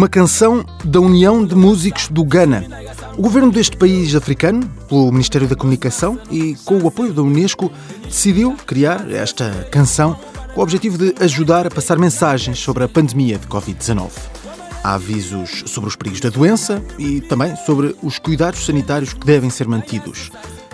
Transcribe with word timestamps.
Uma 0.00 0.08
canção 0.08 0.64
da 0.82 0.98
União 0.98 1.44
de 1.44 1.54
Músicos 1.54 2.08
do 2.08 2.24
Ghana. 2.24 2.66
O 3.18 3.22
governo 3.22 3.52
deste 3.52 3.76
país 3.76 4.14
africano, 4.14 4.66
pelo 4.88 5.12
Ministério 5.12 5.46
da 5.46 5.54
Comunicação 5.54 6.18
e 6.30 6.54
com 6.64 6.78
o 6.78 6.88
apoio 6.88 7.12
da 7.12 7.20
Unesco, 7.20 7.70
decidiu 8.02 8.56
criar 8.66 9.10
esta 9.10 9.50
canção 9.70 10.18
com 10.54 10.60
o 10.60 10.62
objetivo 10.62 10.96
de 10.96 11.14
ajudar 11.22 11.66
a 11.66 11.70
passar 11.70 11.98
mensagens 11.98 12.58
sobre 12.58 12.82
a 12.82 12.88
pandemia 12.88 13.36
de 13.36 13.46
Covid-19. 13.46 14.08
Há 14.82 14.94
avisos 14.94 15.64
sobre 15.66 15.90
os 15.90 15.96
perigos 15.96 16.20
da 16.20 16.30
doença 16.30 16.82
e 16.98 17.20
também 17.20 17.54
sobre 17.66 17.94
os 18.02 18.18
cuidados 18.18 18.64
sanitários 18.64 19.12
que 19.12 19.26
devem 19.26 19.50
ser 19.50 19.68
mantidos. 19.68 20.30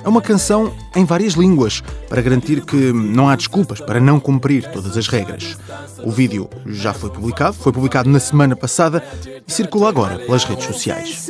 É 0.06 0.08
uma 0.08 0.22
canção 0.22 0.72
em 0.94 1.04
várias 1.04 1.32
línguas 1.32 1.82
para 2.08 2.22
garantir 2.22 2.60
que 2.60 2.92
não 2.92 3.28
há 3.28 3.34
desculpas 3.34 3.80
para 3.80 3.98
não 3.98 4.20
cumprir 4.20 4.70
todas 4.70 4.96
as 4.96 5.08
regras. 5.08 5.58
O 6.04 6.12
vídeo 6.12 6.48
já 6.64 6.94
foi 6.94 7.10
publicado, 7.10 7.56
foi 7.56 7.72
publicado 7.72 8.08
na 8.08 8.20
semana 8.20 8.54
passada 8.54 9.02
e 9.44 9.52
circula 9.52 9.88
agora 9.88 10.16
pelas 10.20 10.44
redes 10.44 10.64
sociais. 10.64 11.28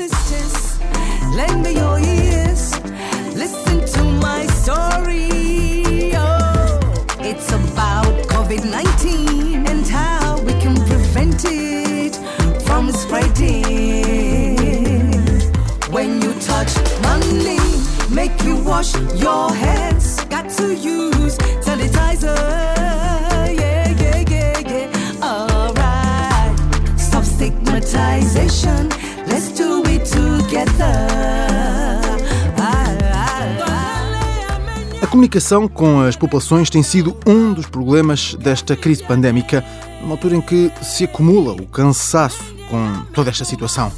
Wash 18.76 18.94
your 19.14 19.50
hands. 19.54 20.22
Got 20.28 20.50
to 20.58 20.74
use 20.74 21.36
sanitizer. 21.62 22.36
Yeah, 23.60 23.88
yeah, 24.02 24.30
yeah, 24.30 24.58
yeah. 24.70 25.24
Alright. 25.24 26.54
Stop 26.98 27.24
stigmatization. 27.24 28.90
Let's 29.26 29.48
do 29.52 29.82
it 29.86 30.04
together. 30.04 30.94
A 35.02 35.06
comunicação 35.08 35.68
com 35.68 36.00
as 36.00 36.16
populações 36.16 36.68
tem 36.68 36.82
sido 36.82 37.16
um 37.26 37.52
dos 37.54 37.66
problemas 37.66 38.34
desta 38.34 38.76
crise 38.76 39.02
pandémica, 39.02 39.64
numa 40.00 40.14
altura 40.14 40.36
em 40.36 40.40
que 40.40 40.70
se 40.82 41.04
acumula 41.04 41.52
o 41.52 41.66
cansaço 41.66 42.44
com 42.68 43.02
toda 43.14 43.30
esta 43.30 43.44
situação. 43.44 43.90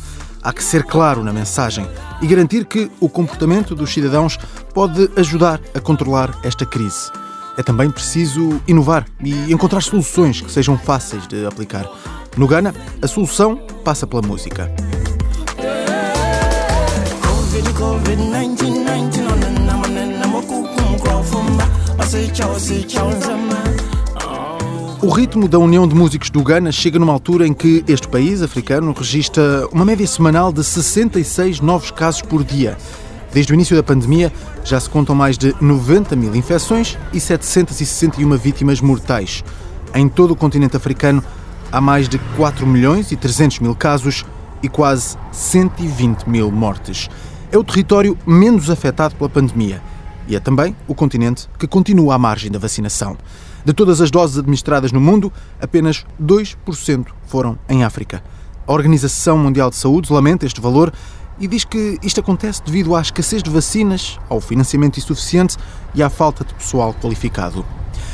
Há 0.42 0.52
que 0.52 0.62
ser 0.62 0.84
claro 0.84 1.22
na 1.22 1.32
mensagem 1.32 1.86
e 2.22 2.26
garantir 2.26 2.64
que 2.64 2.90
o 3.00 3.08
comportamento 3.08 3.74
dos 3.74 3.92
cidadãos 3.92 4.38
pode 4.72 5.10
ajudar 5.16 5.60
a 5.74 5.80
controlar 5.80 6.36
esta 6.42 6.64
crise. 6.64 7.10
É 7.56 7.62
também 7.62 7.90
preciso 7.90 8.60
inovar 8.68 9.04
e 9.22 9.52
encontrar 9.52 9.82
soluções 9.82 10.40
que 10.40 10.50
sejam 10.50 10.78
fáceis 10.78 11.26
de 11.26 11.44
aplicar. 11.44 11.86
No 12.36 12.46
Ghana, 12.46 12.72
a 13.02 13.06
solução 13.08 13.56
passa 13.84 14.06
pela 14.06 14.22
música. 14.22 14.70
O 25.00 25.10
ritmo 25.10 25.46
da 25.46 25.60
União 25.60 25.86
de 25.86 25.94
Músicos 25.94 26.28
do 26.28 26.42
Ghana 26.42 26.72
chega 26.72 26.98
numa 26.98 27.12
altura 27.12 27.46
em 27.46 27.54
que 27.54 27.84
este 27.86 28.08
país 28.08 28.42
africano 28.42 28.92
registra 28.92 29.68
uma 29.70 29.84
média 29.84 30.04
semanal 30.04 30.52
de 30.52 30.64
66 30.64 31.60
novos 31.60 31.92
casos 31.92 32.20
por 32.22 32.42
dia. 32.42 32.76
Desde 33.32 33.52
o 33.52 33.54
início 33.54 33.76
da 33.76 33.82
pandemia, 33.82 34.32
já 34.64 34.80
se 34.80 34.90
contam 34.90 35.14
mais 35.14 35.38
de 35.38 35.54
90 35.60 36.16
mil 36.16 36.34
infecções 36.34 36.98
e 37.12 37.20
761 37.20 38.36
vítimas 38.36 38.80
mortais. 38.80 39.44
Em 39.94 40.08
todo 40.08 40.32
o 40.32 40.36
continente 40.36 40.76
africano, 40.76 41.22
há 41.70 41.80
mais 41.80 42.08
de 42.08 42.18
4 42.36 42.66
milhões 42.66 43.12
e 43.12 43.16
300 43.16 43.60
mil 43.60 43.76
casos 43.76 44.24
e 44.64 44.68
quase 44.68 45.16
120 45.30 46.28
mil 46.28 46.50
mortes. 46.50 47.08
É 47.52 47.56
o 47.56 47.62
território 47.62 48.18
menos 48.26 48.68
afetado 48.68 49.14
pela 49.14 49.30
pandemia 49.30 49.80
e 50.26 50.34
é 50.34 50.40
também 50.40 50.74
o 50.88 50.94
continente 50.94 51.48
que 51.56 51.68
continua 51.68 52.16
à 52.16 52.18
margem 52.18 52.50
da 52.50 52.58
vacinação. 52.58 53.16
De 53.64 53.72
todas 53.72 54.00
as 54.00 54.10
doses 54.10 54.38
administradas 54.38 54.92
no 54.92 55.00
mundo, 55.00 55.32
apenas 55.60 56.06
2% 56.22 57.06
foram 57.26 57.58
em 57.68 57.84
África. 57.84 58.22
A 58.66 58.72
Organização 58.72 59.38
Mundial 59.38 59.70
de 59.70 59.76
Saúde 59.76 60.12
lamenta 60.12 60.46
este 60.46 60.60
valor 60.60 60.92
e 61.40 61.46
diz 61.46 61.64
que 61.64 61.98
isto 62.02 62.20
acontece 62.20 62.62
devido 62.64 62.94
à 62.94 63.00
escassez 63.00 63.42
de 63.42 63.50
vacinas, 63.50 64.18
ao 64.28 64.40
financiamento 64.40 64.98
insuficiente 64.98 65.56
e 65.94 66.02
à 66.02 66.10
falta 66.10 66.44
de 66.44 66.52
pessoal 66.54 66.94
qualificado. 66.94 67.64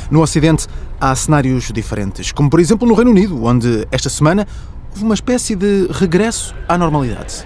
No 0.09 0.21
Ocidente 0.21 0.67
há 0.99 1.15
cenários 1.15 1.71
diferentes, 1.71 2.31
como 2.31 2.49
por 2.49 2.59
exemplo 2.59 2.87
no 2.87 2.93
Reino 2.93 3.11
Unido, 3.11 3.43
onde 3.43 3.87
esta 3.91 4.09
semana 4.09 4.47
houve 4.91 5.03
uma 5.03 5.15
espécie 5.15 5.55
de 5.55 5.87
regresso 5.91 6.55
à 6.67 6.77
normalidade. 6.77 7.45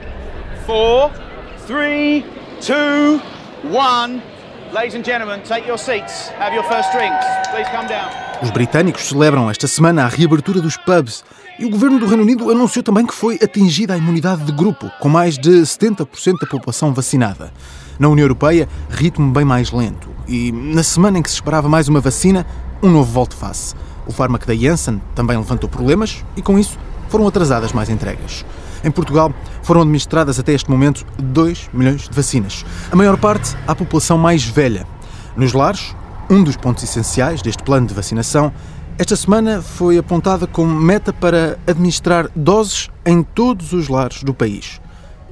4, 0.65 1.21
3, 1.67 2.23
2, 2.67 3.21
1. 3.63 4.38
Ladies 4.71 4.93
and 4.93 5.03
gentlemen, 5.03 5.41
take 5.41 5.67
your 5.67 5.79
seats. 5.79 6.29
Have 6.37 6.53
your 6.53 6.63
first 6.65 6.91
drinks. 6.91 7.25
Please 7.49 7.67
come 7.71 7.87
down. 7.87 8.07
Os 8.43 8.51
britânicos 8.51 9.01
celebram 9.01 9.49
esta 9.49 9.67
semana 9.67 10.03
a 10.03 10.07
reabertura 10.07 10.61
dos 10.61 10.77
pubs 10.77 11.23
e 11.57 11.65
o 11.65 11.71
governo 11.71 11.97
do 11.97 12.05
Reino 12.05 12.21
Unido 12.21 12.51
anunciou 12.51 12.83
também 12.83 13.03
que 13.03 13.13
foi 13.13 13.39
atingida 13.41 13.95
a 13.95 13.97
imunidade 13.97 14.43
de 14.43 14.51
grupo, 14.51 14.91
com 14.99 15.09
mais 15.09 15.39
de 15.39 15.49
70% 15.49 16.39
da 16.39 16.45
população 16.45 16.93
vacinada. 16.93 17.51
Na 17.97 18.09
União 18.09 18.25
Europeia, 18.25 18.69
ritmo 18.91 19.33
bem 19.33 19.43
mais 19.43 19.71
lento. 19.71 20.07
E 20.27 20.51
na 20.51 20.83
semana 20.83 21.17
em 21.17 21.23
que 21.23 21.29
se 21.31 21.35
esperava 21.35 21.67
mais 21.67 21.87
uma 21.87 21.99
vacina, 21.99 22.45
um 22.83 22.91
novo 22.91 23.11
volte-face. 23.11 23.73
O 24.05 24.11
fármaco 24.11 24.45
da 24.45 24.55
Janssen 24.55 25.01
também 25.15 25.35
levantou 25.35 25.67
problemas 25.67 26.23
e, 26.37 26.43
com 26.43 26.59
isso, 26.59 26.77
foram 27.09 27.27
atrasadas 27.27 27.73
mais 27.73 27.89
entregas. 27.89 28.45
Em 28.83 28.91
Portugal 28.91 29.33
foram 29.61 29.81
administradas 29.81 30.39
até 30.39 30.53
este 30.53 30.69
momento 30.69 31.05
2 31.17 31.69
milhões 31.73 32.07
de 32.07 32.15
vacinas, 32.15 32.65
a 32.91 32.95
maior 32.95 33.17
parte 33.17 33.55
à 33.67 33.75
população 33.75 34.17
mais 34.17 34.45
velha. 34.45 34.87
Nos 35.35 35.53
lares, 35.53 35.95
um 36.29 36.43
dos 36.43 36.55
pontos 36.55 36.83
essenciais 36.83 37.41
deste 37.41 37.63
plano 37.63 37.87
de 37.87 37.93
vacinação, 37.93 38.53
esta 38.97 39.15
semana 39.15 39.61
foi 39.61 39.97
apontada 39.97 40.45
como 40.45 40.73
meta 40.73 41.13
para 41.13 41.57
administrar 41.65 42.29
doses 42.35 42.89
em 43.05 43.23
todos 43.23 43.71
os 43.73 43.87
lares 43.87 44.23
do 44.23 44.33
país. 44.33 44.81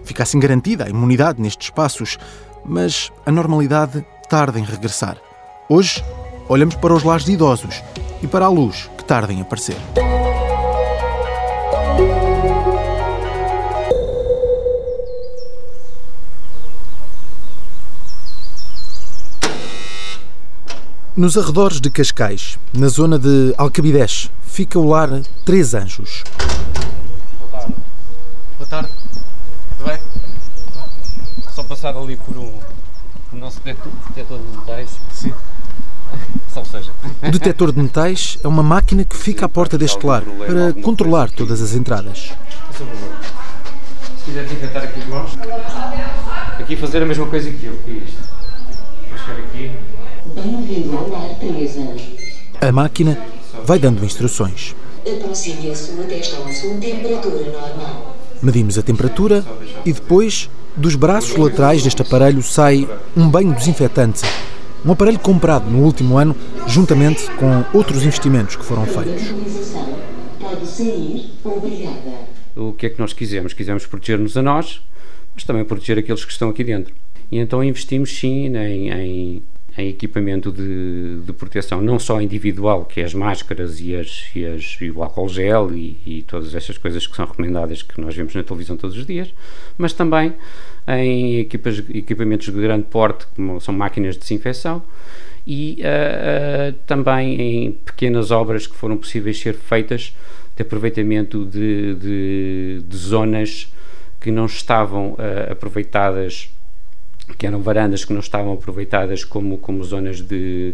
Fica 0.05 0.23
assim 0.23 0.39
garantida 0.39 0.85
a 0.85 0.89
imunidade 0.89 1.41
nestes 1.41 1.67
espaços, 1.67 2.17
mas 2.65 3.11
a 3.25 3.31
normalidade 3.31 4.05
tarda 4.29 4.57
em 4.57 4.63
regressar. 4.63 5.17
Hoje, 5.69 6.01
olhamos 6.47 6.75
para 6.75 6.93
os 6.93 7.03
lares 7.03 7.25
de 7.25 7.33
idosos 7.33 7.83
e 8.23 8.27
para 8.27 8.45
a 8.45 8.49
luz 8.49 8.89
que 8.97 9.03
tarda 9.03 9.33
em 9.33 9.41
aparecer. 9.41 9.75
Nos 21.17 21.35
arredores 21.35 21.81
de 21.81 21.89
Cascais, 21.89 22.59
na 22.71 22.87
zona 22.89 23.17
de 23.17 23.51
Alcabidez, 23.57 24.29
fica 24.43 24.77
o 24.77 24.87
lar 24.87 25.09
Três 25.43 25.73
Anjos. 25.73 26.23
Boa 27.39 27.49
tarde. 27.49 27.73
Boa 28.59 28.69
tarde. 28.69 28.89
Tudo 29.79 29.87
bem? 29.89 29.97
Só 31.55 31.63
passar 31.63 31.97
ali 31.97 32.17
por 32.17 32.37
um, 32.37 32.53
o 33.33 33.35
nosso 33.35 33.59
detetor 33.61 34.37
de 34.37 34.57
metais. 34.59 34.91
Sim. 35.11 35.33
Só 36.53 36.63
seja. 36.63 36.91
O 37.23 37.31
detetor 37.31 37.71
de 37.71 37.81
metais 37.81 38.37
é 38.43 38.47
uma 38.47 38.61
máquina 38.61 39.03
que 39.03 39.17
fica 39.17 39.47
à 39.47 39.49
porta 39.49 39.75
deste 39.75 40.05
lar 40.05 40.21
para 40.21 40.71
controlar 40.83 41.31
todas 41.31 41.63
as 41.63 41.73
entradas. 41.73 42.31
Se 44.19 44.23
quiser 44.23 44.47
tentar 44.47 44.83
aqui 44.83 44.99
as 44.99 45.07
mãos, 45.07 45.31
aqui 46.59 46.75
fazer 46.75 47.01
a 47.01 47.07
mesma 47.07 47.25
coisa 47.25 47.49
que 47.49 47.65
eu. 47.65 47.75
Que 47.77 47.89
é 47.89 47.93
isto. 48.03 48.21
Vou 49.09 49.17
chegar 49.17 49.39
aqui. 49.39 49.97
A 52.67 52.71
máquina 52.73 53.17
vai 53.63 53.79
dando 53.79 54.03
instruções. 54.03 54.75
Aproxime 54.99 55.71
a 55.71 55.75
sua 55.75 56.03
testa 56.03 56.35
à 56.43 56.51
sua 56.51 56.75
temperatura 56.75 57.49
normal. 57.49 58.17
Medimos 58.43 58.77
a 58.77 58.81
temperatura 58.81 59.45
e 59.85 59.93
depois, 59.93 60.49
dos 60.75 60.93
braços 60.95 61.37
laterais 61.37 61.81
deste 61.81 62.01
aparelho, 62.01 62.43
sai 62.43 62.85
um 63.15 63.29
banho 63.29 63.53
desinfetante. 63.53 64.21
Um 64.85 64.91
aparelho 64.91 65.17
comprado 65.17 65.69
no 65.69 65.81
último 65.81 66.17
ano, 66.17 66.35
juntamente 66.67 67.31
com 67.35 67.63
outros 67.73 68.03
investimentos 68.03 68.57
que 68.57 68.65
foram 68.65 68.85
feitos. 68.85 69.33
Pode 70.37 70.67
sair. 70.67 71.31
Obrigada. 71.45 72.27
O 72.53 72.73
que 72.73 72.87
é 72.87 72.89
que 72.89 72.99
nós 72.99 73.13
quisemos? 73.13 73.53
Quisemos 73.53 73.85
proteger-nos 73.85 74.35
a 74.35 74.41
nós, 74.41 74.81
mas 75.33 75.45
também 75.45 75.63
proteger 75.63 75.99
aqueles 75.99 76.25
que 76.25 76.33
estão 76.33 76.49
aqui 76.49 76.65
dentro. 76.65 76.93
E 77.31 77.37
então 77.37 77.63
investimos 77.63 78.19
sim 78.19 78.47
em, 78.57 78.89
em, 78.89 79.43
em 79.77 79.89
equipamento 79.89 80.51
de, 80.51 81.21
de, 81.21 81.33
proteção, 81.33 81.81
não 81.81 81.99
só 81.99 82.19
individual, 82.19 82.85
que 82.85 82.99
é 82.99 83.03
as 83.03 83.13
máscaras 83.13 83.79
e, 83.79 83.95
as, 83.95 84.25
e, 84.35 84.45
as, 84.45 84.77
e 84.81 84.89
o 84.89 85.03
álcool 85.03 85.29
gel 85.29 85.71
e, 85.73 85.97
e, 86.05 86.23
todas 86.23 86.55
estas 86.55 86.77
coisas 86.79 87.05
que 87.05 87.15
são 87.15 87.25
recomendadas 87.25 87.83
que 87.83 88.01
nós 88.01 88.15
vemos 88.15 88.33
na 88.33 88.41
televisão 88.41 88.75
todos 88.75 88.97
os 88.97 89.05
dias, 89.05 89.31
mas 89.77 89.93
também 89.93 90.33
em 90.87 91.39
equipas, 91.39 91.83
equipamentos 91.93 92.47
de 92.47 92.59
grande 92.59 92.85
porte, 92.85 93.27
como 93.35 93.61
são 93.61 93.73
máquinas 93.73 94.15
de 94.15 94.21
desinfecção, 94.21 94.81
e 95.45 95.79
uh, 95.81 96.71
uh, 96.71 96.73
também 96.85 97.39
em 97.39 97.71
pequenas 97.71 98.31
obras 98.31 98.67
que 98.67 98.75
foram 98.75 98.97
possíveis 98.97 99.39
ser 99.39 99.53
feitas 99.53 100.13
de 100.55 100.61
aproveitamento 100.61 101.45
de, 101.45 101.95
de, 101.95 102.81
de 102.85 102.97
zonas 102.97 103.71
que 104.19 104.31
não 104.31 104.45
estavam 104.45 105.11
uh, 105.11 105.51
aproveitadas, 105.51 106.49
que 107.35 107.45
eram 107.45 107.61
varandas 107.61 108.05
que 108.05 108.13
não 108.13 108.19
estavam 108.19 108.53
aproveitadas 108.53 109.23
como, 109.23 109.57
como 109.57 109.83
zonas 109.83 110.21
de, 110.21 110.73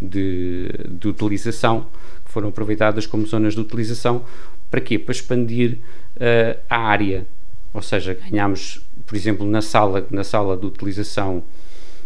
de, 0.00 0.68
de 0.88 1.08
utilização, 1.08 1.86
que 2.24 2.32
foram 2.32 2.48
aproveitadas 2.48 3.06
como 3.06 3.26
zonas 3.26 3.54
de 3.54 3.60
utilização, 3.60 4.24
para 4.70 4.80
quê? 4.80 4.98
Para 4.98 5.12
expandir 5.12 5.78
uh, 6.16 6.58
a 6.68 6.78
área, 6.78 7.26
ou 7.72 7.82
seja, 7.82 8.14
ganhámos, 8.14 8.80
por 9.06 9.14
exemplo, 9.14 9.46
na 9.46 9.62
sala, 9.62 10.06
na 10.10 10.24
sala 10.24 10.56
de 10.56 10.66
utilização 10.66 11.42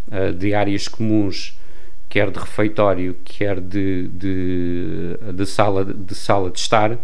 uh, 0.08 0.32
de 0.32 0.52
áreas 0.52 0.88
comuns, 0.88 1.56
quer 2.08 2.31
de 2.31 2.38
refeitório, 2.38 3.16
quer 3.25 3.60
de, 3.60 4.08
de, 4.08 5.16
de, 5.34 5.46
sala, 5.46 5.84
de 5.84 6.14
sala 6.14 6.50
de 6.50 6.58
estar, 6.58 6.98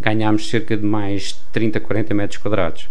ganhámos 0.00 0.48
cerca 0.48 0.76
de 0.76 0.84
mais 0.84 1.32
30, 1.52 1.80
40 1.80 2.14
metros 2.14 2.40
quadrados. 2.40 2.88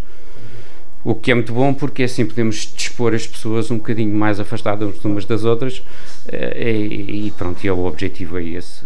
O 1.05 1.13
que 1.13 1.29
é 1.29 1.35
muito 1.35 1.53
bom 1.53 1.71
porque 1.71 2.01
assim 2.01 2.25
podemos 2.25 2.73
dispor 2.75 3.13
as 3.13 3.27
pessoas 3.27 3.69
um 3.69 3.77
bocadinho 3.77 4.13
mais 4.13 4.39
afastadas 4.39 5.05
umas 5.05 5.23
das 5.23 5.43
outras 5.43 5.83
eh, 6.27 6.73
e, 6.73 7.27
e 7.27 7.31
pronto, 7.37 7.63
e 7.63 7.67
é 7.67 7.71
o 7.71 7.85
objetivo 7.85 8.39
é 8.39 8.43
esse. 8.43 8.81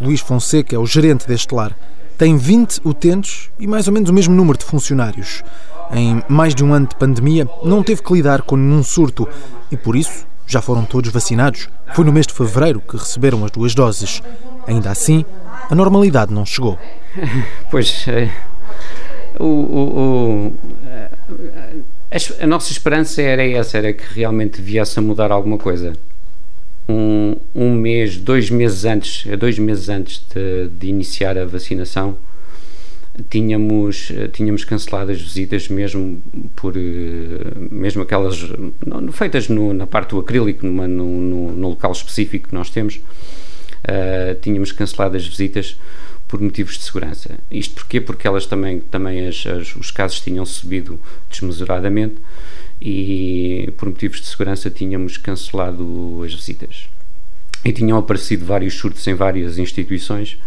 Luís 0.00 0.20
Fonseca 0.20 0.74
é 0.74 0.78
o 0.78 0.86
gerente 0.86 1.28
deste 1.28 1.54
lar. 1.54 1.76
Tem 2.16 2.38
20 2.38 2.80
utentes 2.86 3.50
e 3.60 3.66
mais 3.66 3.86
ou 3.86 3.92
menos 3.92 4.08
o 4.08 4.14
mesmo 4.14 4.34
número 4.34 4.56
de 4.56 4.64
funcionários. 4.64 5.44
Em 5.92 6.22
mais 6.26 6.54
de 6.54 6.64
um 6.64 6.72
ano 6.72 6.86
de 6.86 6.96
pandemia, 6.96 7.46
não 7.62 7.82
teve 7.82 8.02
que 8.02 8.14
lidar 8.14 8.40
com 8.40 8.56
nenhum 8.56 8.82
surto 8.82 9.28
e 9.70 9.76
por 9.76 9.94
isso 9.94 10.26
já 10.46 10.62
foram 10.62 10.86
todos 10.86 11.12
vacinados. 11.12 11.68
Foi 11.92 12.02
no 12.02 12.12
mês 12.12 12.26
de 12.26 12.32
fevereiro 12.32 12.80
que 12.80 12.96
receberam 12.96 13.44
as 13.44 13.50
duas 13.50 13.74
doses. 13.74 14.22
Ainda 14.66 14.90
assim, 14.90 15.22
a 15.68 15.74
normalidade 15.74 16.32
não 16.32 16.46
chegou. 16.46 16.78
Pois, 17.70 18.06
é, 18.08 18.30
o, 19.38 19.44
o, 19.44 19.98
o, 19.98 20.52
a, 22.40 22.46
nossa 22.46 22.72
esperança 22.72 23.20
era 23.20 23.44
essa, 23.46 23.78
era 23.78 23.92
que 23.92 24.14
realmente 24.14 24.60
viesse 24.60 24.98
a 24.98 25.02
mudar 25.02 25.30
alguma 25.30 25.58
coisa. 25.58 25.92
Um, 26.88 27.36
um 27.54 27.74
mês, 27.74 28.16
dois 28.16 28.50
meses 28.50 28.84
antes, 28.84 29.26
dois 29.38 29.58
meses 29.58 29.88
antes 29.88 30.24
de, 30.34 30.68
de 30.68 30.88
iniciar 30.88 31.36
a 31.36 31.44
vacinação, 31.44 32.16
tínhamos 33.28 34.12
tínhamos 34.32 34.64
cancelado 34.64 35.10
as 35.10 35.20
visitas 35.20 35.68
mesmo 35.68 36.22
por 36.54 36.74
mesmo 37.70 38.02
aquelas 38.02 38.38
feitas 39.12 39.48
no, 39.48 39.72
na 39.74 39.86
parte 39.86 40.10
do 40.10 40.20
acrílico 40.20 40.64
numa, 40.64 40.86
no, 40.86 41.04
no, 41.04 41.52
no, 41.52 41.68
local 41.70 41.90
específico 41.90 42.48
que 42.48 42.54
nós 42.54 42.70
temos 42.70 42.96
uh, 42.96 44.38
tínhamos 44.40 44.70
cancelado 44.70 45.16
as 45.16 45.26
visitas 45.26 45.76
por 46.28 46.40
motivos 46.40 46.76
de 46.76 46.84
segurança. 46.84 47.38
Isto 47.50 47.74
porquê? 47.76 48.00
Porque 48.00 48.28
elas 48.28 48.44
também, 48.44 48.80
também 48.80 49.26
as, 49.26 49.46
as, 49.46 49.74
os 49.74 49.90
casos 49.90 50.20
tinham 50.20 50.44
subido 50.44 51.00
desmesuradamente 51.30 52.16
e 52.80 53.72
por 53.78 53.88
motivos 53.88 54.20
de 54.20 54.26
segurança 54.26 54.70
tínhamos 54.70 55.16
cancelado 55.16 56.22
as 56.24 56.34
visitas. 56.34 56.88
E 57.64 57.72
tinham 57.72 57.98
aparecido 57.98 58.44
vários 58.44 58.74
surtos 58.74 59.04
em 59.08 59.14
várias 59.14 59.58
instituições 59.58 60.38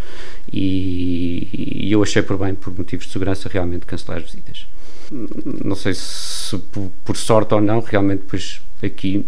e, 0.53 1.49
e 1.51 1.91
eu 1.91 2.01
achei 2.01 2.21
por 2.21 2.37
bem, 2.37 2.55
por 2.55 2.77
motivos 2.77 3.07
de 3.07 3.11
segurança, 3.11 3.49
realmente 3.51 3.85
cancelar 3.85 4.19
as 4.19 4.23
visitas. 4.23 4.65
Não 5.11 5.75
sei 5.75 5.93
se 5.93 6.57
por, 6.71 6.89
por 7.03 7.17
sorte 7.17 7.53
ou 7.53 7.59
não, 7.59 7.81
realmente 7.81 8.21
depois 8.21 8.61
aqui 8.81 9.25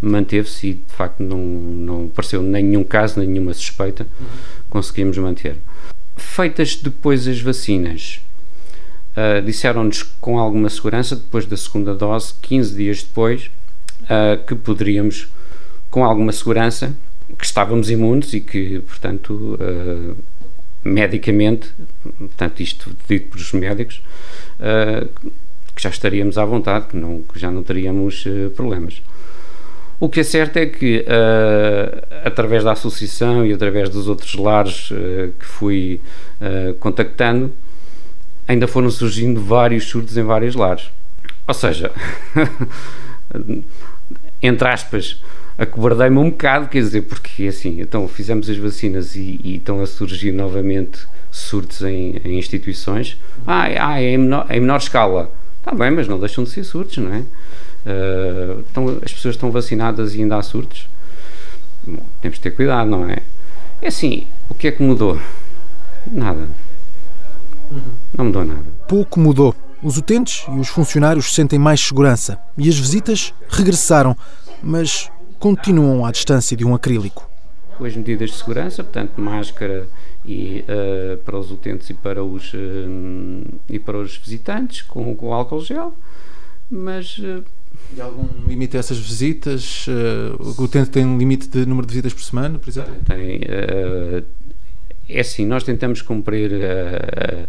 manteve-se 0.00 0.68
e 0.68 0.74
de 0.74 0.92
facto 0.92 1.22
não, 1.22 1.38
não 1.38 2.04
apareceu 2.06 2.42
nenhum 2.42 2.84
caso, 2.84 3.20
nenhuma 3.20 3.54
suspeita, 3.54 4.06
conseguimos 4.68 5.16
manter. 5.18 5.56
Feitas 6.16 6.76
depois 6.76 7.26
as 7.28 7.40
vacinas, 7.40 8.20
uh, 9.16 9.42
disseram-nos 9.42 10.02
com 10.02 10.38
alguma 10.38 10.68
segurança, 10.68 11.16
depois 11.16 11.46
da 11.46 11.56
segunda 11.56 11.94
dose, 11.94 12.34
15 12.42 12.74
dias 12.74 13.02
depois, 13.02 13.50
uh, 14.02 14.44
que 14.46 14.54
poderíamos, 14.54 15.28
com 15.90 16.04
alguma 16.04 16.32
segurança, 16.32 16.94
que 17.38 17.44
estávamos 17.44 17.90
imunes 17.90 18.32
e 18.32 18.40
que, 18.40 18.80
portanto, 18.80 19.58
uh, 19.60 20.16
medicamente, 20.84 21.72
portanto, 22.18 22.60
isto 22.60 22.96
dito 23.08 23.30
pelos 23.30 23.52
médicos, 23.52 24.00
que 25.74 25.82
já 25.82 25.90
estaríamos 25.90 26.38
à 26.38 26.44
vontade, 26.44 26.86
que, 26.86 26.96
não, 26.96 27.22
que 27.22 27.38
já 27.38 27.50
não 27.50 27.62
teríamos 27.62 28.24
problemas. 28.54 29.02
O 29.98 30.08
que 30.08 30.20
é 30.20 30.22
certo 30.22 30.58
é 30.58 30.66
que, 30.66 31.00
uh, 31.00 32.06
através 32.24 32.62
da 32.62 32.72
associação 32.72 33.46
e 33.46 33.52
através 33.52 33.88
dos 33.88 34.08
outros 34.08 34.34
lares 34.34 34.90
uh, 34.90 35.32
que 35.38 35.46
fui 35.46 36.00
uh, 36.40 36.74
contactando, 36.74 37.52
ainda 38.46 38.68
foram 38.68 38.90
surgindo 38.90 39.40
vários 39.40 39.84
surtos 39.84 40.16
em 40.16 40.22
vários 40.22 40.54
lares. 40.54 40.90
Ou 41.48 41.54
seja, 41.54 41.90
entre 44.42 44.68
aspas, 44.68 45.22
acobardei-me 45.56 46.18
um 46.18 46.30
bocado, 46.30 46.68
quer 46.68 46.80
dizer, 46.80 47.02
porque 47.02 47.46
assim, 47.46 47.80
então 47.80 48.06
fizemos 48.06 48.50
as 48.50 48.58
vacinas 48.58 49.16
e, 49.16 49.40
e 49.42 49.56
estão 49.56 49.82
a 49.82 49.86
surgir 49.86 50.32
novamente 50.32 51.06
surtos 51.30 51.80
em, 51.82 52.20
em 52.22 52.38
instituições. 52.38 53.18
Ah, 53.46 53.64
ah 53.80 54.02
é 54.02 54.10
em 54.10 54.18
menor, 54.18 54.46
é 54.48 54.56
em 54.56 54.60
menor 54.60 54.76
escala. 54.76 55.32
Está 55.58 55.74
bem, 55.74 55.90
mas 55.90 56.06
não 56.06 56.20
deixam 56.20 56.44
de 56.44 56.50
ser 56.50 56.64
surtos, 56.64 56.98
não 56.98 57.12
é? 57.12 57.22
Uh, 57.86 58.64
então, 58.68 58.88
as 59.04 59.12
pessoas 59.12 59.36
estão 59.36 59.50
vacinadas 59.52 60.14
e 60.14 60.20
ainda 60.20 60.36
há 60.36 60.42
surtos. 60.42 60.88
Bom, 61.86 62.02
temos 62.20 62.38
de 62.38 62.42
ter 62.42 62.50
cuidado, 62.50 62.90
não 62.90 63.08
é? 63.08 63.18
É 63.80 63.86
assim, 63.88 64.26
o 64.50 64.54
que 64.54 64.66
é 64.66 64.72
que 64.72 64.82
mudou? 64.82 65.20
Nada. 66.10 66.48
Não 68.16 68.24
mudou 68.24 68.44
nada. 68.44 68.64
Pouco 68.88 69.20
mudou. 69.20 69.54
Os 69.82 69.96
utentes 69.96 70.44
e 70.48 70.58
os 70.58 70.68
funcionários 70.68 71.32
sentem 71.32 71.58
mais 71.58 71.80
segurança 71.80 72.38
e 72.58 72.68
as 72.68 72.76
visitas 72.76 73.32
regressaram, 73.48 74.16
mas 74.62 75.10
continuam 75.38 76.04
à 76.04 76.10
distância 76.10 76.56
de 76.56 76.64
um 76.64 76.74
acrílico. 76.74 77.28
Com 77.76 77.84
as 77.84 77.94
medidas 77.94 78.30
de 78.30 78.36
segurança, 78.36 78.82
portanto, 78.82 79.20
máscara 79.20 79.86
e, 80.24 80.64
uh, 80.64 81.18
para 81.18 81.38
os 81.38 81.52
utentes 81.52 81.88
e 81.90 81.94
para 81.94 82.24
os, 82.24 82.52
uh, 82.54 82.56
e 83.68 83.78
para 83.78 83.98
os 83.98 84.16
visitantes, 84.16 84.82
com, 84.82 85.14
com 85.14 85.32
álcool 85.32 85.60
gel, 85.60 85.94
mas 86.70 87.18
uh, 87.18 87.44
e 87.94 88.00
algum 88.00 88.26
limite 88.46 88.76
a 88.76 88.80
essas 88.80 88.98
visitas? 88.98 89.86
Uh, 89.86 90.60
o 90.60 90.64
utente 90.64 90.90
tem 90.90 91.04
um 91.04 91.18
limite 91.18 91.48
de 91.48 91.66
número 91.66 91.86
de 91.86 91.92
visitas 91.92 92.14
por 92.14 92.22
semana, 92.22 92.58
por 92.58 92.68
exemplo? 92.68 92.94
Tem. 93.04 93.38
Uh, 93.38 94.24
é 95.08 95.20
assim, 95.20 95.46
nós 95.46 95.62
tentamos 95.62 96.02
cumprir 96.02 96.52
uh, 96.52 97.48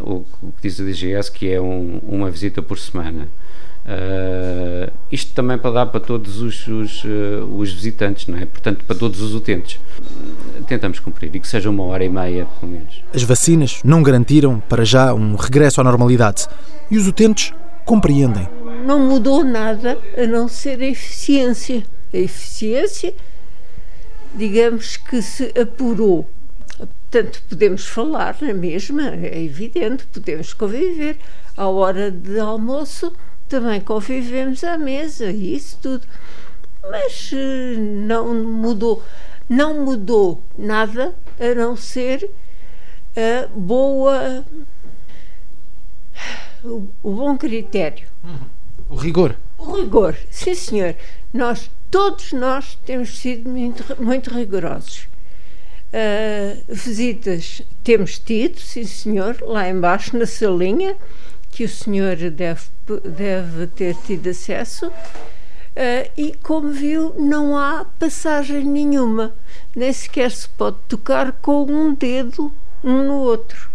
o 0.00 0.24
que 0.52 0.62
diz 0.62 0.80
a 0.80 0.84
DGS, 0.84 1.30
que 1.30 1.50
é 1.50 1.60
um, 1.60 2.00
uma 2.06 2.30
visita 2.30 2.62
por 2.62 2.78
semana. 2.78 3.28
Uh, 3.86 4.90
isto 5.12 5.32
também 5.32 5.56
para 5.56 5.70
dar 5.70 5.86
para 5.86 6.00
todos 6.00 6.40
os, 6.40 6.66
os, 6.66 7.04
uh, 7.04 7.44
os, 7.56 7.72
visitantes, 7.72 8.26
não 8.26 8.36
é? 8.36 8.44
Portanto, 8.44 8.84
para 8.84 8.96
todos 8.96 9.20
os 9.20 9.32
utentes. 9.32 9.78
Tentamos 10.66 10.98
cumprir 10.98 11.34
e 11.36 11.38
que 11.38 11.46
seja 11.46 11.70
uma 11.70 11.84
hora 11.84 12.04
e 12.04 12.08
meia, 12.08 12.46
pelo 12.58 12.72
menos. 12.72 13.00
As 13.14 13.22
vacinas 13.22 13.80
não 13.84 14.02
garantiram, 14.02 14.58
para 14.58 14.84
já, 14.84 15.14
um 15.14 15.36
regresso 15.36 15.80
à 15.80 15.84
normalidade. 15.84 16.48
E 16.90 16.96
os 16.96 17.06
utentes 17.06 17.52
compreendem 17.84 18.48
não 18.86 19.00
mudou 19.00 19.44
nada 19.44 19.98
a 20.16 20.26
não 20.26 20.48
ser 20.48 20.80
a 20.80 20.86
eficiência. 20.86 21.84
A 22.12 22.16
eficiência, 22.16 23.12
digamos 24.34 24.96
que 24.96 25.20
se 25.20 25.52
apurou. 25.60 26.28
Portanto, 26.76 27.42
podemos 27.48 27.86
falar 27.86 28.36
na 28.40 28.54
mesma, 28.54 29.14
é 29.14 29.42
evidente, 29.42 30.06
podemos 30.06 30.52
conviver. 30.52 31.18
À 31.56 31.68
hora 31.68 32.10
de 32.10 32.38
almoço 32.38 33.12
também 33.48 33.80
convivemos 33.80 34.62
à 34.62 34.78
mesa, 34.78 35.30
isso 35.30 35.78
tudo. 35.82 36.06
Mas 36.90 37.30
eh, 37.32 37.76
não 37.76 38.34
mudou. 38.34 39.02
não 39.48 39.84
mudou 39.84 40.42
nada 40.56 41.14
a 41.40 41.54
não 41.54 41.76
ser 41.76 42.30
a 43.16 43.46
boa 43.48 44.44
o, 46.64 46.88
bom 47.02 47.36
critério. 47.36 48.06
O 48.88 48.94
rigor. 48.94 49.36
O 49.58 49.72
rigor, 49.72 50.16
sim 50.30 50.54
senhor. 50.54 50.94
Nós, 51.32 51.70
todos 51.90 52.32
nós, 52.32 52.78
temos 52.86 53.18
sido 53.18 53.48
muito, 53.48 54.02
muito 54.02 54.30
rigorosos. 54.30 55.08
Uh, 55.86 56.62
visitas 56.68 57.62
temos 57.82 58.18
tido, 58.18 58.60
sim 58.60 58.84
senhor, 58.84 59.38
lá 59.40 59.68
embaixo 59.68 60.16
na 60.16 60.26
salinha, 60.26 60.96
que 61.50 61.64
o 61.64 61.68
senhor 61.68 62.16
deve, 62.16 62.62
deve 63.04 63.66
ter 63.68 63.96
tido 64.06 64.28
acesso. 64.28 64.86
Uh, 64.88 66.10
e 66.16 66.34
como 66.42 66.70
viu, 66.70 67.14
não 67.18 67.56
há 67.56 67.84
passagem 67.98 68.64
nenhuma, 68.64 69.34
nem 69.74 69.92
sequer 69.92 70.30
se 70.30 70.48
pode 70.48 70.76
tocar 70.88 71.32
com 71.32 71.64
um 71.64 71.94
dedo 71.94 72.52
um 72.84 73.02
no 73.02 73.14
outro. 73.14 73.70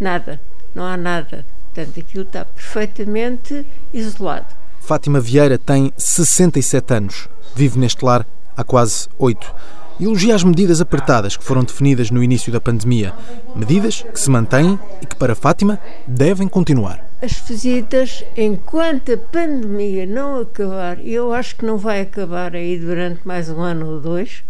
Nada, 0.00 0.40
não 0.74 0.84
há 0.84 0.96
nada. 0.96 1.44
Portanto, 1.74 2.00
aquilo 2.00 2.24
está 2.24 2.44
perfeitamente 2.44 3.64
isolado. 3.94 4.46
Fátima 4.80 5.20
Vieira 5.20 5.58
tem 5.58 5.92
67 5.96 6.94
anos, 6.94 7.28
vive 7.54 7.78
neste 7.78 8.04
lar 8.04 8.26
há 8.56 8.62
quase 8.62 9.08
oito. 9.18 9.54
Elogia 10.00 10.34
as 10.34 10.42
medidas 10.42 10.80
apertadas 10.80 11.36
que 11.36 11.44
foram 11.44 11.62
definidas 11.62 12.10
no 12.10 12.22
início 12.22 12.52
da 12.52 12.60
pandemia. 12.60 13.14
Medidas 13.54 14.02
que 14.02 14.18
se 14.18 14.28
mantêm 14.28 14.78
e 15.00 15.06
que, 15.06 15.14
para 15.14 15.34
Fátima, 15.34 15.78
devem 16.06 16.48
continuar. 16.48 17.06
As 17.22 17.32
visitas, 17.32 18.24
enquanto 18.36 19.12
a 19.12 19.16
pandemia 19.16 20.04
não 20.04 20.40
acabar, 20.40 20.98
e 20.98 21.14
eu 21.14 21.32
acho 21.32 21.56
que 21.56 21.64
não 21.64 21.78
vai 21.78 22.00
acabar 22.00 22.54
aí 22.56 22.78
durante 22.78 23.26
mais 23.26 23.48
um 23.48 23.60
ano 23.60 23.86
ou 23.86 24.00
dois, 24.00 24.42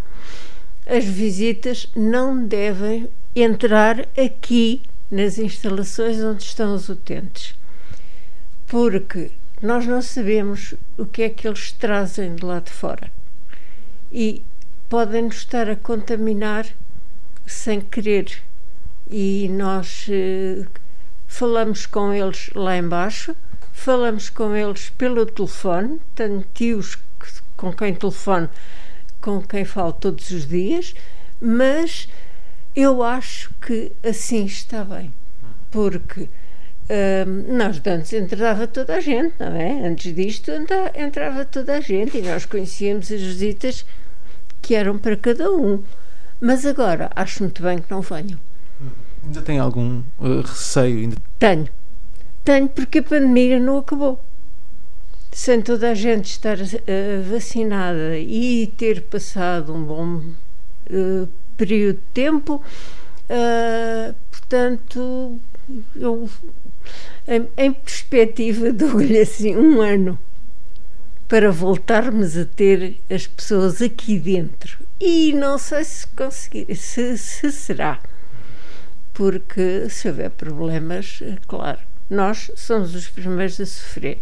as 0.86 1.04
visitas 1.04 1.86
não 1.94 2.44
devem 2.46 3.08
entrar 3.36 4.08
aqui 4.16 4.80
nas 5.12 5.36
instalações 5.36 6.18
onde 6.24 6.42
estão 6.42 6.74
os 6.74 6.88
utentes. 6.88 7.54
Porque 8.66 9.30
nós 9.60 9.86
não 9.86 10.00
sabemos 10.00 10.74
o 10.96 11.04
que 11.04 11.22
é 11.22 11.28
que 11.28 11.46
eles 11.46 11.70
trazem 11.70 12.34
de 12.34 12.42
lá 12.42 12.60
de 12.60 12.72
fora. 12.72 13.12
E 14.10 14.42
podem 14.88 15.24
nos 15.24 15.36
estar 15.36 15.68
a 15.68 15.76
contaminar 15.76 16.66
sem 17.46 17.82
querer. 17.82 18.42
E 19.10 19.48
nós 19.50 20.06
eh, 20.08 20.64
falamos 21.28 21.84
com 21.84 22.10
eles 22.10 22.48
lá 22.54 22.78
embaixo, 22.78 23.36
falamos 23.70 24.30
com 24.30 24.56
eles 24.56 24.88
pelo 24.90 25.26
telefone, 25.26 26.00
tenho 26.14 26.42
tios 26.54 26.98
com 27.56 27.70
quem 27.72 27.94
telefono, 27.94 28.48
com 29.20 29.42
quem 29.42 29.66
falo 29.66 29.92
todos 29.92 30.30
os 30.30 30.48
dias, 30.48 30.94
mas 31.38 32.08
eu 32.74 33.02
acho 33.02 33.52
que 33.60 33.92
assim 34.02 34.44
está 34.44 34.84
bem, 34.84 35.12
porque 35.70 36.28
hum, 36.90 37.56
nós 37.56 37.80
antes 37.86 38.12
entrava 38.12 38.66
toda 38.66 38.96
a 38.96 39.00
gente, 39.00 39.34
não 39.38 39.54
é? 39.54 39.86
Antes 39.86 40.14
disto 40.14 40.50
entrava 40.94 41.44
toda 41.44 41.76
a 41.76 41.80
gente 41.80 42.18
e 42.18 42.22
nós 42.22 42.46
conhecíamos 42.46 43.10
as 43.12 43.20
visitas 43.20 43.84
que 44.60 44.74
eram 44.74 44.96
para 44.98 45.16
cada 45.16 45.50
um. 45.50 45.82
Mas 46.40 46.64
agora 46.66 47.10
acho 47.14 47.42
muito 47.42 47.62
bem 47.62 47.78
que 47.78 47.90
não 47.90 48.00
venham. 48.00 48.38
Ainda 49.24 49.42
tem 49.42 49.58
algum 49.58 50.02
uh, 50.18 50.40
receio? 50.40 50.98
Ainda... 50.98 51.16
Tenho. 51.38 51.68
Tenho 52.44 52.68
porque 52.68 52.98
a 52.98 53.02
pandemia 53.02 53.60
não 53.60 53.78
acabou. 53.78 54.20
Sem 55.30 55.62
toda 55.62 55.90
a 55.90 55.94
gente 55.94 56.30
estar 56.30 56.58
uh, 56.58 57.22
vacinada 57.30 58.18
e 58.18 58.66
ter 58.76 59.02
passado 59.02 59.72
um 59.72 59.84
bom 59.84 60.22
uh, 60.90 61.28
período 61.56 61.96
de 61.96 62.02
tempo. 62.14 62.62
Uh, 63.28 64.14
portanto, 64.30 65.40
eu, 65.96 66.28
em, 67.26 67.48
em 67.56 67.72
perspectiva, 67.72 68.72
dou-lhe 68.74 69.18
assim 69.18 69.56
um 69.56 69.80
ano 69.80 70.18
para 71.28 71.50
voltarmos 71.50 72.36
a 72.36 72.44
ter 72.44 72.98
as 73.08 73.26
pessoas 73.26 73.80
aqui 73.80 74.18
dentro. 74.18 74.78
E 75.00 75.32
não 75.32 75.56
sei 75.56 75.82
se 75.82 76.06
conseguir, 76.08 76.76
se, 76.76 77.16
se 77.16 77.50
será. 77.50 77.98
Porque 79.14 79.88
se 79.88 80.08
houver 80.08 80.30
problemas, 80.30 81.22
claro, 81.48 81.80
nós 82.10 82.50
somos 82.54 82.94
os 82.94 83.08
primeiros 83.08 83.58
a 83.60 83.66
sofrer. 83.66 84.18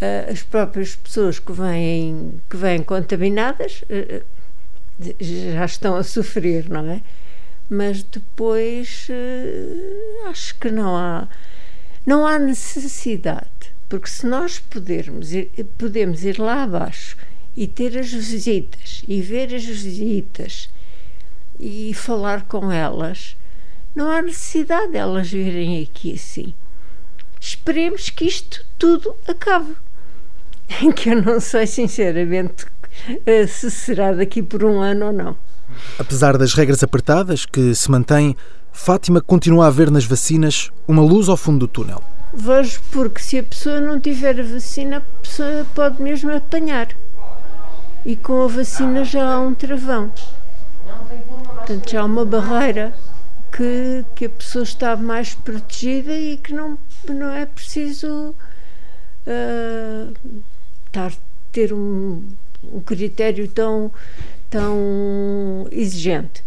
Uh, 0.00 0.32
as 0.32 0.42
próprias 0.42 0.96
pessoas 0.96 1.38
que 1.38 1.52
vêm, 1.52 2.42
que 2.50 2.56
vêm 2.56 2.82
contaminadas 2.82 3.82
uh, 3.82 4.22
já 5.20 5.64
estão 5.64 5.96
a 5.96 6.02
sofrer, 6.02 6.68
não 6.68 6.90
é? 6.90 7.02
Mas 7.68 8.02
depois 8.02 9.08
uh, 9.10 10.28
acho 10.28 10.56
que 10.58 10.70
não 10.70 10.96
há, 10.96 11.28
não 12.04 12.26
há 12.26 12.38
necessidade, 12.38 13.72
porque 13.88 14.08
se 14.08 14.26
nós 14.26 14.58
pudermos 14.58 15.32
ir, 15.32 15.50
podemos 15.76 16.24
ir 16.24 16.38
lá 16.38 16.62
abaixo 16.62 17.16
e 17.56 17.66
ter 17.66 17.98
as 17.98 18.12
visitas 18.12 19.02
e 19.08 19.20
ver 19.20 19.54
as 19.54 19.64
visitas 19.64 20.68
e 21.58 21.92
falar 21.94 22.42
com 22.42 22.70
elas, 22.70 23.36
não 23.94 24.10
há 24.10 24.20
necessidade 24.20 24.92
delas 24.92 25.30
virem 25.30 25.82
aqui 25.82 26.14
assim. 26.14 26.54
Esperemos 27.40 28.10
que 28.10 28.26
isto 28.26 28.64
tudo 28.78 29.16
acabe. 29.26 29.74
Que 30.96 31.10
eu 31.10 31.22
não 31.22 31.38
sei 31.38 31.64
sinceramente 31.64 32.66
eh, 32.66 32.75
se 33.48 33.70
será 33.70 34.12
daqui 34.12 34.42
por 34.42 34.64
um 34.64 34.80
ano 34.80 35.06
ou 35.06 35.12
não. 35.12 35.36
Apesar 35.98 36.36
das 36.38 36.54
regras 36.54 36.82
apertadas 36.82 37.44
que 37.44 37.74
se 37.74 37.90
mantêm, 37.90 38.36
Fátima 38.72 39.20
continua 39.20 39.66
a 39.66 39.70
ver 39.70 39.90
nas 39.90 40.04
vacinas 40.04 40.70
uma 40.86 41.02
luz 41.02 41.28
ao 41.28 41.36
fundo 41.36 41.60
do 41.60 41.68
túnel. 41.68 42.02
Vejo 42.32 42.80
porque 42.90 43.20
se 43.20 43.38
a 43.38 43.42
pessoa 43.42 43.80
não 43.80 43.98
tiver 43.98 44.38
a 44.38 44.42
vacina, 44.42 44.98
a 44.98 45.00
pessoa 45.22 45.66
pode 45.74 46.02
mesmo 46.02 46.30
apanhar. 46.34 46.88
E 48.04 48.14
com 48.14 48.42
a 48.42 48.46
vacina 48.46 49.04
já 49.04 49.26
há 49.26 49.40
um 49.40 49.54
travão. 49.54 50.12
Portanto, 51.56 51.90
já 51.90 52.02
há 52.02 52.04
uma 52.04 52.24
barreira 52.24 52.94
que, 53.50 54.04
que 54.14 54.26
a 54.26 54.30
pessoa 54.30 54.62
está 54.62 54.94
mais 54.96 55.34
protegida 55.34 56.12
e 56.12 56.36
que 56.36 56.52
não, 56.52 56.78
não 57.08 57.30
é 57.30 57.46
preciso 57.46 58.34
uh, 59.26 60.14
estar, 60.86 61.12
ter 61.50 61.72
um, 61.72 62.22
um 62.72 62.80
critério 62.80 63.48
tão, 63.48 63.92
tão 64.50 65.66
exigente. 65.70 66.44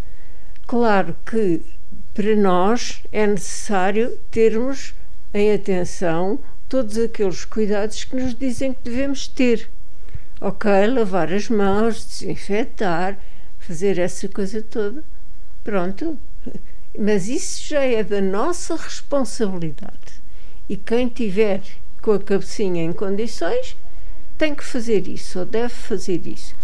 Claro 0.68 1.16
que 1.26 1.62
para 2.14 2.36
nós 2.36 3.02
é 3.12 3.26
necessário 3.26 4.18
termos 4.30 4.94
em 5.34 5.54
atenção 5.54 6.40
todos 6.68 6.98
aqueles 6.98 7.46
cuidados 7.46 8.04
que 8.04 8.16
nos 8.16 8.36
dizem 8.36 8.74
que 8.74 8.84
devemos 8.84 9.28
ter. 9.28 9.70
Ok, 10.42 10.70
lavar 10.88 11.34
as 11.34 11.50
mãos, 11.50 12.06
desinfetar, 12.06 13.18
fazer 13.60 13.98
essa 13.98 14.28
coisa 14.28 14.62
toda. 14.62 15.04
Pronto. 15.64 16.18
Mas 16.98 17.28
isso 17.28 17.68
já 17.68 17.82
é 17.82 18.04
da 18.04 18.22
nossa 18.22 18.76
responsabilidade. 18.76 20.22
E 20.68 20.78
quem 20.78 21.08
tiver 21.08 21.62
com 22.02 22.12
a 22.12 22.20
cabecinha 22.20 22.84
em 22.84 22.94
condições 22.94 23.76
tem 24.40 24.56
que 24.56 24.64
fazer 24.64 25.08
isso 25.08 25.38
ou 25.38 25.46
deve 25.46 25.70
fazer 25.70 26.26
isso. 26.26 26.56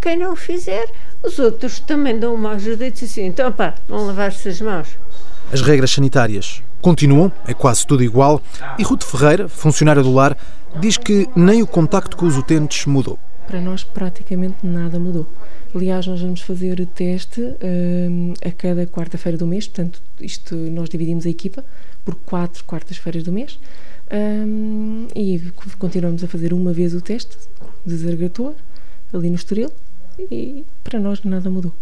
Quem 0.00 0.16
não 0.16 0.34
fizer, 0.34 0.88
os 1.22 1.38
outros 1.38 1.78
também 1.78 2.18
dão 2.18 2.34
uma 2.34 2.52
ajuda 2.52 2.86
e 2.86 2.90
dizem 2.90 3.08
assim: 3.08 3.24
então 3.26 3.52
pá, 3.52 3.74
vão 3.86 4.06
lavar-se 4.06 4.48
as 4.48 4.60
mãos. 4.60 4.88
As 5.52 5.60
regras 5.60 5.90
sanitárias 5.90 6.62
continuam, 6.80 7.30
é 7.46 7.52
quase 7.52 7.86
tudo 7.86 8.02
igual, 8.02 8.40
e 8.78 8.82
Ruth 8.82 9.04
Ferreira, 9.04 9.48
funcionária 9.48 10.02
do 10.02 10.12
lar, 10.12 10.36
diz 10.80 10.96
que 10.96 11.28
nem 11.36 11.62
o 11.62 11.66
contacto 11.66 12.16
com 12.16 12.26
os 12.26 12.36
utentes 12.36 12.86
mudou. 12.86 13.18
Para 13.46 13.60
nós, 13.60 13.82
praticamente 13.82 14.56
nada 14.62 14.98
mudou. 14.98 15.26
Aliás, 15.74 16.06
nós 16.06 16.20
vamos 16.20 16.40
fazer 16.40 16.84
teste 16.86 17.40
um, 17.40 18.32
a 18.44 18.50
cada 18.50 18.86
quarta-feira 18.86 19.36
do 19.36 19.46
mês, 19.46 19.66
portanto, 19.66 20.00
isto 20.20 20.54
nós 20.54 20.88
dividimos 20.88 21.26
a 21.26 21.30
equipa 21.30 21.64
por 22.04 22.14
quatro 22.14 22.64
quartas-feiras 22.64 23.22
do 23.22 23.32
mês. 23.32 23.58
Um, 24.10 25.06
e 25.14 25.52
continuamos 25.78 26.24
a 26.24 26.28
fazer 26.28 26.54
uma 26.54 26.72
vez 26.72 26.94
o 26.94 27.00
teste 27.00 27.36
de 27.84 27.94
zargator 27.94 28.54
ali 29.12 29.28
no 29.28 29.36
Estoril 29.36 29.70
e 30.18 30.64
para 30.82 30.98
nós 30.98 31.22
nada 31.24 31.50
mudou. 31.50 31.74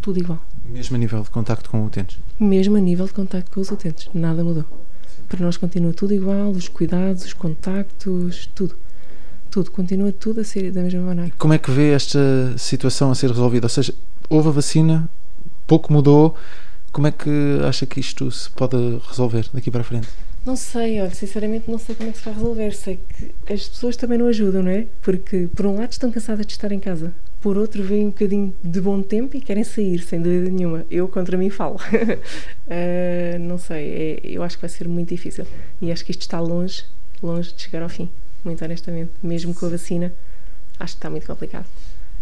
Tudo 0.00 0.18
igual. 0.18 0.40
Mesmo 0.68 0.96
a 0.96 0.98
nível 0.98 1.22
de 1.22 1.30
contacto 1.30 1.70
com 1.70 1.84
utentes? 1.84 2.18
Mesmo 2.38 2.76
a 2.76 2.80
nível 2.80 3.06
de 3.06 3.12
contacto 3.12 3.50
com 3.50 3.60
os 3.60 3.70
utentes, 3.70 4.08
nada 4.12 4.44
mudou. 4.44 4.64
Para 5.28 5.40
nós 5.40 5.56
continua 5.56 5.92
tudo 5.92 6.12
igual, 6.12 6.50
os 6.50 6.68
cuidados, 6.68 7.24
os 7.24 7.32
contactos, 7.32 8.48
tudo. 8.54 8.76
Tudo, 9.50 9.70
continua 9.70 10.12
tudo 10.12 10.40
a 10.40 10.44
ser 10.44 10.72
da 10.72 10.82
mesma 10.82 11.00
maneira. 11.00 11.32
Como 11.38 11.54
é 11.54 11.58
que 11.58 11.70
vê 11.70 11.92
esta 11.92 12.18
situação 12.58 13.10
a 13.10 13.14
ser 13.14 13.30
resolvida? 13.30 13.66
Ou 13.66 13.70
seja, 13.70 13.94
houve 14.28 14.48
a 14.48 14.52
vacina, 14.52 15.08
pouco 15.66 15.92
mudou, 15.92 16.34
como 16.94 17.08
é 17.08 17.10
que 17.10 17.58
acha 17.68 17.84
que 17.84 17.98
isto 17.98 18.30
se 18.30 18.48
pode 18.50 18.76
resolver 19.08 19.50
daqui 19.52 19.68
para 19.68 19.80
a 19.80 19.84
frente? 19.84 20.06
Não 20.46 20.54
sei, 20.54 21.00
olha, 21.00 21.12
sinceramente 21.12 21.68
não 21.68 21.76
sei 21.76 21.96
como 21.96 22.08
é 22.08 22.12
que 22.12 22.18
se 22.18 22.24
vai 22.24 22.34
resolver. 22.34 22.72
Sei 22.72 23.00
que 23.08 23.52
as 23.52 23.68
pessoas 23.68 23.96
também 23.96 24.16
não 24.16 24.28
ajudam, 24.28 24.62
não 24.62 24.70
é? 24.70 24.86
Porque, 25.02 25.48
por 25.56 25.66
um 25.66 25.76
lado, 25.76 25.90
estão 25.90 26.12
cansadas 26.12 26.46
de 26.46 26.52
estar 26.52 26.70
em 26.70 26.78
casa. 26.78 27.12
por 27.40 27.58
outro 27.58 27.82
veem 27.82 28.06
um 28.06 28.10
bocadinho 28.10 28.54
de 28.62 28.80
bom 28.80 29.02
tempo 29.02 29.36
e 29.36 29.40
querem 29.40 29.64
sair, 29.64 29.98
sem 30.02 30.22
dúvida 30.22 30.48
nenhuma. 30.48 30.86
Eu 30.88 31.08
contra 31.08 31.36
mim 31.36 31.50
falo. 31.50 31.76
uh, 31.76 33.38
não 33.40 33.58
sei, 33.58 33.90
é, 33.90 34.20
eu 34.22 34.44
acho 34.44 34.56
que 34.56 34.62
vai 34.62 34.70
ser 34.70 34.86
muito 34.86 35.08
difícil. 35.08 35.46
E 35.82 35.90
acho 35.90 36.04
que 36.04 36.12
isto 36.12 36.22
está 36.22 36.38
longe, 36.38 36.84
longe 37.20 37.52
de 37.52 37.60
chegar 37.60 37.82
ao 37.82 37.88
fim, 37.88 38.08
muito 38.44 38.64
honestamente. 38.64 39.10
Mesmo 39.20 39.52
com 39.52 39.66
a 39.66 39.70
vacina, 39.70 40.12
acho 40.78 40.94
que 40.94 40.98
está 40.98 41.10
muito 41.10 41.26
complicado. 41.26 41.66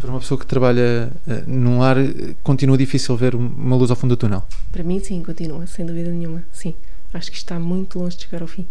Para 0.03 0.11
uma 0.11 0.21
pessoa 0.21 0.39
que 0.39 0.45
trabalha 0.45 1.11
uh, 1.27 1.51
num 1.51 1.79
lar, 1.79 1.97
continua 2.43 2.77
difícil 2.77 3.17
ver 3.17 3.35
uma 3.35 3.77
luz 3.77 3.91
ao 3.91 3.97
fundo 3.97 4.15
do 4.15 4.19
túnel? 4.19 4.43
Para 4.71 4.83
mim, 4.83 4.99
sim, 4.99 5.23
continua, 5.23 5.67
sem 5.67 5.87
dúvida 5.87 6.11
nenhuma. 6.11 6.45
Sim, 6.53 6.75
acho 7.15 7.31
que 7.31 7.37
está 7.39 7.59
muito 7.59 7.99
longe 7.99 8.17
de 8.17 8.25
chegar 8.25 8.43
ao 8.43 8.49
fim. 8.49 8.67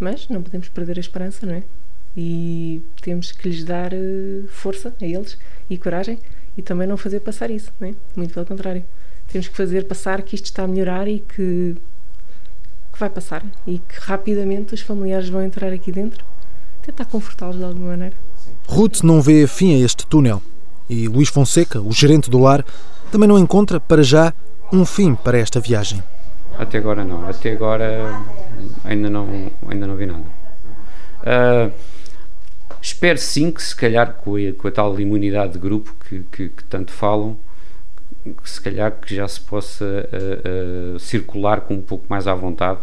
Mas 0.00 0.28
não 0.28 0.42
podemos 0.42 0.68
perder 0.68 0.96
a 0.96 1.00
esperança, 1.00 1.44
não 1.44 1.54
é? 1.54 1.62
e 2.16 2.82
temos 3.00 3.30
que 3.30 3.48
lhes 3.48 3.62
dar 3.62 3.92
eh, 3.92 4.42
força 4.48 4.92
a 5.00 5.04
eles 5.04 5.38
e 5.70 5.78
coragem 5.78 6.18
e 6.56 6.62
também 6.62 6.86
não 6.86 6.96
fazer 6.96 7.20
passar 7.20 7.48
isso, 7.48 7.72
não 7.78 7.88
é? 7.88 7.94
muito 8.16 8.34
pelo 8.34 8.44
contrário. 8.44 8.84
Temos 9.28 9.46
que 9.46 9.56
fazer 9.56 9.86
passar 9.86 10.22
que 10.22 10.34
isto 10.34 10.46
está 10.46 10.64
a 10.64 10.66
melhorar 10.66 11.06
e 11.06 11.20
que, 11.20 11.76
que 12.92 12.98
vai 12.98 13.08
passar 13.08 13.44
e 13.66 13.78
que 13.78 14.00
rapidamente 14.00 14.74
os 14.74 14.80
familiares 14.80 15.28
vão 15.28 15.42
entrar 15.42 15.72
aqui 15.72 15.92
dentro, 15.92 16.24
tentar 16.82 17.04
confortá-los 17.04 17.56
de 17.56 17.64
alguma 17.64 17.90
maneira. 17.90 18.27
Ruth 18.68 19.02
não 19.02 19.20
vê 19.20 19.46
fim 19.46 19.74
a 19.74 19.84
este 19.84 20.06
túnel 20.06 20.40
e 20.88 21.08
Luís 21.08 21.28
Fonseca, 21.28 21.80
o 21.80 21.90
gerente 21.92 22.30
do 22.30 22.38
lar, 22.38 22.64
também 23.10 23.28
não 23.28 23.38
encontra 23.38 23.80
para 23.80 24.02
já 24.02 24.32
um 24.72 24.84
fim 24.84 25.14
para 25.14 25.38
esta 25.38 25.58
viagem. 25.58 26.02
Até 26.56 26.78
agora 26.78 27.04
não, 27.04 27.28
até 27.28 27.52
agora 27.52 28.22
ainda 28.84 29.10
não, 29.10 29.26
ainda 29.68 29.86
não 29.86 29.96
vi 29.96 30.06
nada. 30.06 30.22
Uh, 31.20 31.72
Espero 32.80 33.18
sim 33.18 33.50
que, 33.50 33.62
se 33.62 33.74
calhar, 33.74 34.14
com 34.14 34.36
a, 34.36 34.52
com 34.56 34.68
a 34.68 34.70
tal 34.70 34.98
imunidade 35.00 35.54
de 35.54 35.58
grupo 35.58 35.94
que, 36.08 36.20
que, 36.30 36.48
que, 36.48 36.64
tanto 36.64 36.92
falam, 36.92 37.36
que 38.24 38.48
se 38.48 38.60
calhar 38.60 38.92
que 38.92 39.14
já 39.14 39.26
se 39.26 39.40
possa 39.40 39.84
uh, 39.84 40.94
uh, 40.94 40.98
circular 40.98 41.62
com 41.62 41.74
um 41.74 41.82
pouco 41.82 42.06
mais 42.08 42.26
à 42.26 42.34
vontade. 42.34 42.78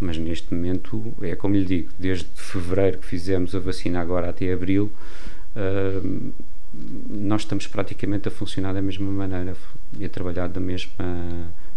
Mas 0.00 0.18
neste 0.18 0.52
momento, 0.52 1.14
é 1.22 1.34
como 1.34 1.54
lhe 1.54 1.64
digo, 1.64 1.90
desde 1.98 2.26
fevereiro 2.34 2.98
que 2.98 3.06
fizemos 3.06 3.54
a 3.54 3.58
vacina, 3.58 4.00
agora 4.00 4.30
até 4.30 4.52
abril, 4.52 4.90
uh, 5.56 6.32
nós 7.08 7.42
estamos 7.42 7.66
praticamente 7.66 8.28
a 8.28 8.30
funcionar 8.30 8.74
da 8.74 8.82
mesma 8.82 9.10
maneira 9.10 9.56
e 9.98 10.04
a 10.04 10.08
trabalhar 10.08 10.48
da 10.48 10.60
mesma 10.60 10.90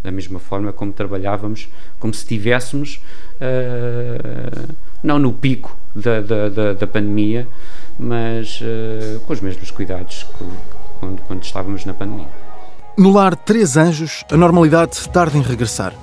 da 0.03 0.11
mesma 0.11 0.39
forma 0.39 0.71
como 0.71 0.93
trabalhávamos, 0.93 1.67
como 1.99 2.13
se 2.13 2.21
estivéssemos 2.21 3.01
uh, 3.35 4.73
não 5.03 5.19
no 5.19 5.33
pico 5.33 5.75
da, 5.95 6.21
da, 6.21 6.49
da, 6.49 6.73
da 6.73 6.87
pandemia, 6.87 7.47
mas 7.97 8.61
uh, 8.61 9.19
com 9.21 9.33
os 9.33 9.41
mesmos 9.41 9.71
cuidados 9.71 10.23
que, 10.23 10.45
quando, 10.99 11.21
quando 11.23 11.43
estávamos 11.43 11.85
na 11.85 11.93
pandemia. 11.93 12.29
No 12.97 13.11
lar 13.11 13.35
Três 13.35 13.77
Anjos, 13.77 14.23
a 14.31 14.37
normalidade 14.37 15.07
tarda 15.09 15.37
em 15.37 15.41
regressar. 15.41 15.93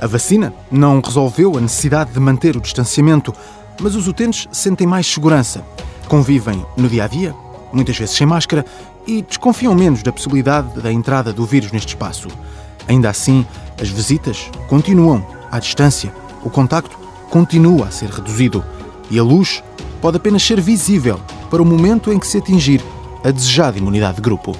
A 0.00 0.06
vacina 0.06 0.54
não 0.70 1.00
resolveu 1.00 1.56
a 1.56 1.60
necessidade 1.60 2.12
de 2.12 2.20
manter 2.20 2.56
o 2.56 2.60
distanciamento, 2.60 3.34
mas 3.80 3.96
os 3.96 4.06
utentes 4.06 4.46
sentem 4.52 4.86
mais 4.86 5.06
segurança. 5.06 5.64
Convivem 6.06 6.64
no 6.76 6.88
dia 6.88 7.04
a 7.04 7.08
dia, 7.08 7.34
muitas 7.72 7.98
vezes 7.98 8.16
sem 8.16 8.26
máscara, 8.26 8.64
e 9.06 9.22
desconfiam 9.22 9.74
menos 9.74 10.02
da 10.02 10.12
possibilidade 10.12 10.80
da 10.80 10.92
entrada 10.92 11.32
do 11.32 11.44
vírus 11.44 11.72
neste 11.72 11.88
espaço. 11.88 12.28
Ainda 12.86 13.10
assim, 13.10 13.44
as 13.80 13.88
visitas 13.88 14.50
continuam 14.68 15.26
à 15.50 15.58
distância, 15.58 16.12
o 16.44 16.50
contacto 16.50 16.96
continua 17.28 17.86
a 17.86 17.90
ser 17.90 18.08
reduzido 18.08 18.64
e 19.10 19.18
a 19.18 19.22
luz 19.22 19.62
pode 20.00 20.16
apenas 20.16 20.42
ser 20.42 20.60
visível 20.60 21.18
para 21.50 21.62
o 21.62 21.66
momento 21.66 22.12
em 22.12 22.18
que 22.18 22.26
se 22.26 22.38
atingir 22.38 22.82
a 23.24 23.30
desejada 23.30 23.78
imunidade 23.78 24.16
de 24.16 24.22
grupo. 24.22 24.56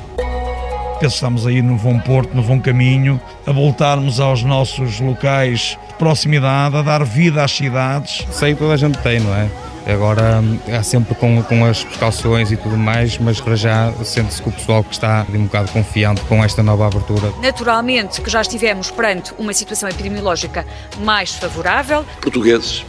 Estamos 1.07 1.47
aí 1.47 1.63
no 1.63 1.77
bom 1.77 1.99
porto, 1.99 2.35
no 2.35 2.43
bom 2.43 2.61
caminho, 2.61 3.21
a 3.47 3.53
voltarmos 3.53 4.21
aos 4.21 4.43
nossos 4.43 5.01
locais 5.01 5.79
de 5.89 5.95
proximidade, 5.95 6.77
a 6.77 6.83
dar 6.83 7.05
vida 7.05 7.43
às 7.43 7.53
cidades. 7.53 8.27
Sei 8.31 8.53
que 8.53 8.59
toda 8.59 8.75
a 8.75 8.77
gente 8.77 8.99
tem, 8.99 9.21
não 9.21 9.35
é? 9.35 9.49
Agora 9.87 10.43
há 10.71 10.83
sempre 10.83 11.15
com, 11.15 11.43
com 11.45 11.65
as 11.65 11.83
precauções 11.83 12.53
e 12.53 12.57
tudo 12.57 12.77
mais, 12.77 13.17
mas 13.17 13.41
para 13.41 13.57
já 13.57 13.93
sente-se 14.05 14.43
que 14.43 14.49
o 14.49 14.53
pessoal 14.53 14.85
que 14.85 14.93
está 14.93 15.25
um 15.33 15.45
bocado 15.45 15.73
confiante 15.73 16.21
com 16.23 16.45
esta 16.45 16.63
nova 16.63 16.87
abertura. 16.87 17.33
Naturalmente 17.41 18.21
que 18.21 18.29
já 18.29 18.43
estivemos 18.43 18.91
perante 18.91 19.33
uma 19.39 19.55
situação 19.55 19.89
epidemiológica 19.89 20.67
mais 21.01 21.33
favorável. 21.33 22.05
Portugueses, 22.21 22.85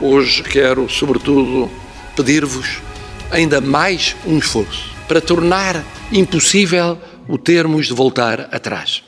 hoje 0.00 0.42
quero 0.42 0.88
sobretudo 0.90 1.70
pedir-vos 2.14 2.82
ainda 3.30 3.60
mais 3.60 4.14
um 4.26 4.36
esforço 4.36 4.94
para 5.08 5.20
tornar 5.20 5.82
impossível 6.12 6.98
o 7.28 7.38
termos 7.38 7.86
de 7.86 7.94
voltar 7.94 8.48
atrás. 8.52 9.02